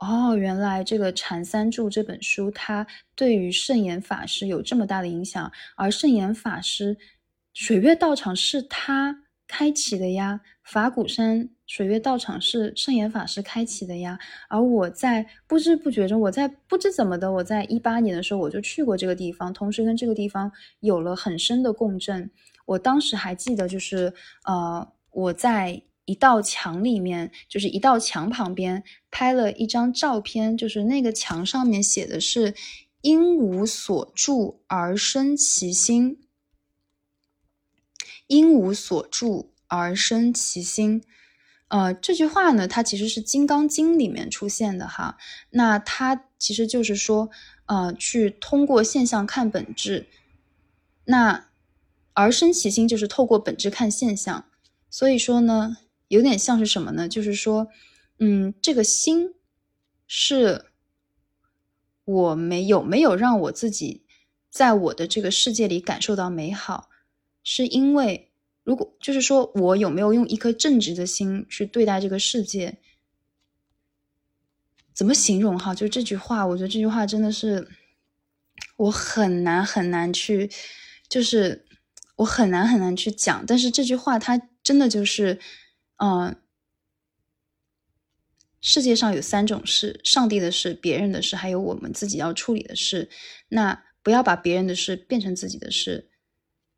[0.01, 5.51] 哦，原来这个《禅三柱》这本书，它对于圣严法师有这么大的影响。
[5.75, 6.97] 而圣严法师
[7.51, 14.17] 水月道场是他开启的呀，法鼓山水月道场是圣严法师开启的呀。
[14.49, 22.31] 而我在不知不觉中，我在不知怎么的，我在一八年的时候我就去过这个地方，同时跟这个地方有了很深的共振。
[22.65, 24.11] 我当时还记得，就是
[24.45, 25.83] 呃，我在。
[26.05, 32.55] 一道墙里面，就是一道墙旁边拍了一张照片，就是那个墙上面写的是
[33.01, 36.19] “因无所住而生其心”，
[38.25, 41.03] 因无所住而生其心。
[41.69, 45.17] 呃，这句话呢，它其实是《金刚经》里面出现的哈。
[45.51, 47.29] 那它其实就是说，
[47.65, 50.07] 呃，去通过现象看本质。
[51.05, 51.45] 那
[52.13, 54.45] 而生其心就是透过本质看现象。
[54.89, 57.07] 所以说呢，有点像是什么呢？
[57.07, 57.67] 就是说，
[58.17, 59.35] 嗯，这个心
[60.07, 60.65] 是
[62.03, 64.03] 我没有没有让我自己
[64.49, 66.89] 在我的这个世界里感受到美好，
[67.43, 68.28] 是因为
[68.69, 72.77] 如果就是说我有没有用一颗正直的心去对待这个世界？
[74.93, 75.73] 怎么形容哈？
[75.73, 77.67] 就这句话，我觉得这句话真的是
[78.77, 80.51] 我很难很难去，
[81.07, 81.65] 就是
[82.17, 83.43] 我很难很难去讲。
[83.47, 85.39] 但是这句话它真的就是，
[85.97, 86.39] 嗯，
[88.61, 93.09] 世界上有三种事：上帝的事、别人的事，还有我们自己要处理的事。
[93.47, 96.11] 那不要把别人的事变成自己的事。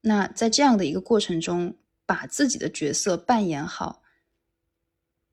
[0.04, 1.78] 那在这样的一个过程中，
[2.12, 4.02] 把自己的角色扮演好。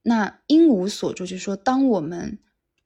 [0.02, 2.38] 那因无所住，就是说，当我们。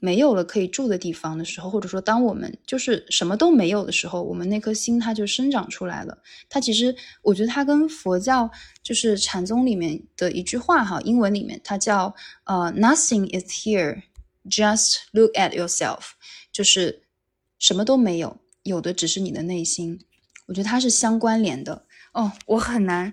[0.04, 6.18] 没有了可以住的地方的时候，或者说当我们就是什么都没有的时候，我们那颗心它就生长出来了。
[6.48, 8.50] 它其实，我觉得它跟佛教
[8.82, 12.12] 就是禅宗里面的一句话哈，英文里面它叫
[12.42, 14.02] 呃，Nothing is here,
[14.50, 16.00] just look at yourself，
[16.50, 17.04] 就是
[17.60, 20.04] 什么都没有，有的只是你的内心。
[20.46, 22.32] 我觉得它是相关联的哦。
[22.46, 23.12] 我很难，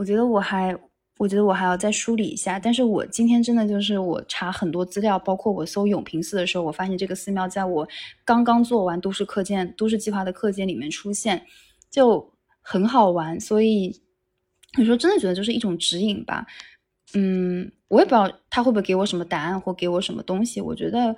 [0.00, 0.74] 我觉得我还。
[1.18, 7.86] 我觉得我还要再梳理一下，但是我今天真的就是我查很多资料，包括我搜永平寺的时候，我发现这个寺庙在我
[8.24, 11.44] 刚刚做完都市课件、都市计划的课件里面出现，
[11.90, 12.26] 就
[12.62, 13.38] 很好玩。
[13.38, 13.94] 所以
[14.78, 16.46] 有时候真的觉得就是一种指引吧。
[17.12, 20.58] 嗯，我也不知道他会不会给我什么答案或给我什么东西。
[20.62, 21.14] 我觉得。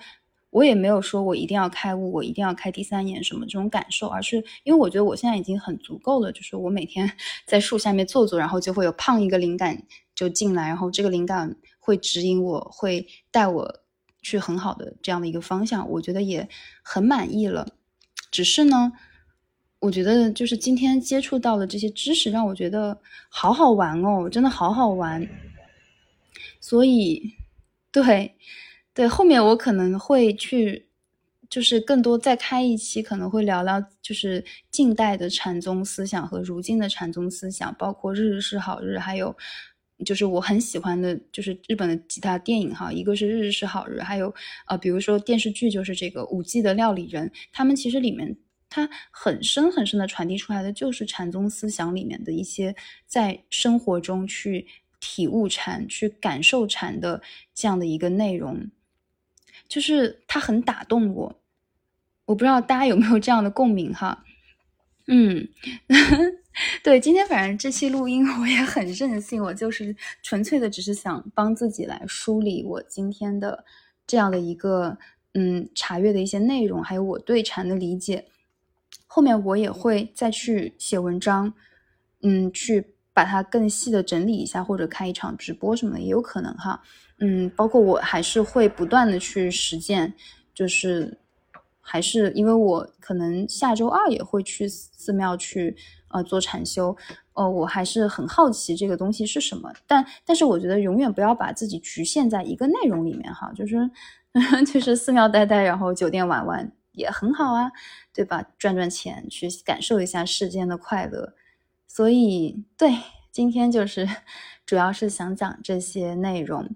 [0.53, 7.11] 我也没有说我一定要开悟，我一定要开第三眼什么这种感受，而是因为我觉得我现在已经很足够了，就是我每天
[7.47, 9.83] 在树下面坐坐，然后就会有胖一个灵感
[10.15, 13.81] 就进来，然后这个灵感会指引我，会带我
[14.21, 16.47] 去很好的这样的一个方向，我觉得也
[16.83, 17.67] 很满意了。
[18.31, 18.93] 只是呢，
[19.79, 23.01] 我觉得就是今天接触到了这些知识，让我觉得
[23.31, 25.27] 好好玩哦，真的好好玩。
[26.61, 27.33] 所以，
[27.91, 28.37] 对。
[28.95, 30.87] 对，后面我可能会去，
[31.49, 39.35] 就是更多再开一期，可能会聊聊就是近代的禅宗思想和如今的禅宗思想，包括日日是好日，还有
[40.05, 44.35] 就是我很喜欢的，就是日本的几大电影哈，一个是日日是好日，还有
[44.67, 48.37] 呃，比如说电视剧就是这个五 G 的料理人，他们其实里面
[48.69, 52.77] 它很深很深的传递出来的就是禅宗思想里面的一些
[53.07, 54.67] 在生活中去
[55.01, 57.23] 体悟禅、去感受禅的
[57.55, 58.71] 这样的一个内容。
[59.73, 61.41] 就是它很打动我，
[62.27, 64.23] 我不知道大家有没有这样的共鸣哈。
[65.07, 65.49] 嗯，
[66.85, 73.65] 对，今天反正这期录音我也很任性，我就是纯粹的只是想帮自己来梳理我今天的
[74.07, 74.99] 这样的一个
[75.33, 78.27] 嗯查阅的一些内容，还有我对禅的理解。
[79.07, 81.55] 后面我也会再去写文章，
[82.21, 86.83] 嗯，去把它更细的整理一下，或者开一场直播什么的也有可能哈。
[87.25, 90.13] 嗯，包括我还是会不断的去实践，
[90.53, 91.17] 就是
[91.81, 95.77] 还是因为我可能下周二也会去寺庙去
[96.09, 96.97] 呃做禅修，
[97.35, 103.89] 呃，我还是很好奇这个东西是什么，但但是我觉得永远不要把自己局限在一个内容里面哈，就是
[104.67, 107.71] 就是寺庙待待，然后酒店玩玩也很好啊，
[108.13, 108.45] 对吧？
[108.59, 111.35] 赚赚钱去感受一下世间的快乐，
[111.87, 112.99] 所以对，
[113.31, 114.09] 今天就是
[114.67, 116.69] 主要是想讲这些内容。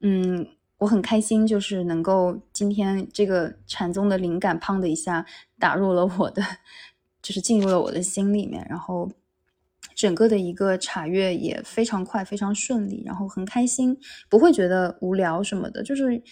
[0.00, 0.46] 嗯，
[0.78, 5.26] 我很开心，就是能够今天这个禅宗的灵感，砰的一下
[5.58, 6.42] 打入了我的，
[7.20, 9.10] 就是进入了我的心里面，然后
[9.94, 16.22] 整个的一个查阅也非常快，非常顺利，然后很开心，不会觉得无聊什么的，就是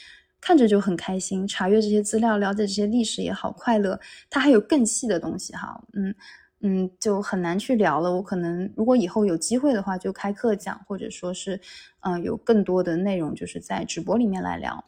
[0.41, 3.99] 看着就很开心，查阅这些资料，了解这些历史也好快乐。
[4.31, 6.15] 它还有更细的东西哈，嗯。
[6.61, 8.11] 嗯，就很难去聊了。
[8.13, 11.61] 我可能如果以后有机会的话，就开课讲，或者说是，
[12.01, 14.85] 嗯，有更多的内容，就是在直播里面来聊。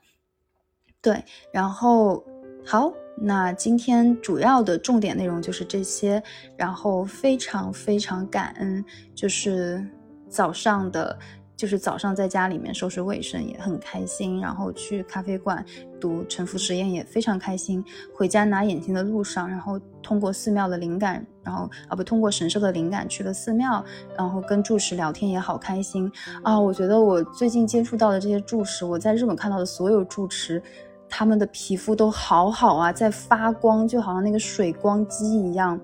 [1.00, 2.24] 对，然后
[2.64, 6.22] 好，那今天主要的重点内容就是这些。
[6.56, 9.86] 然后非常非常感恩，就是
[10.28, 11.18] 早上的。
[11.58, 15.62] 就是早上在家里面收拾卫生也很开心，然后去咖啡馆
[16.00, 17.84] 读沉浮实验也非常开心。
[18.14, 23.84] 回家拿眼镜的路上，然后通过寺庙的灵感，然后啊不通过神社的灵感去了寺庙，
[24.16, 26.08] 然后跟住持聊天也好开心
[26.44, 26.58] 啊！
[26.58, 30.62] 我觉得我最近接触到的这些住持，我在日本看到的所有住持，
[31.08, 35.78] 他们的皮肤都好好啊，在发光，就好像那个水光肌一样。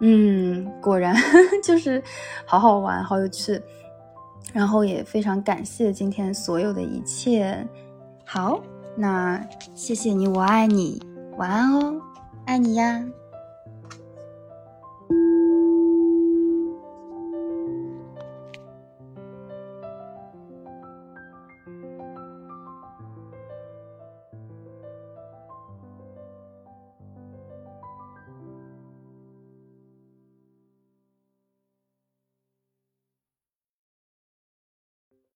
[0.00, 1.14] 嗯，果然
[1.62, 2.02] 就是
[2.44, 3.62] 好好玩，好有趣。
[4.52, 7.66] 然后也非常感谢今天所有的一切。
[8.24, 8.60] 好，
[8.96, 9.40] 那
[9.74, 11.00] 谢谢你，我爱你，
[11.36, 12.00] 晚安哦。
[12.46, 13.04] 爱你呀。